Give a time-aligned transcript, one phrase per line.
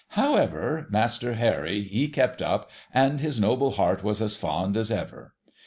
[0.17, 5.35] However, INIaster Harry, he kept up, and his noble heart was as fond as ever.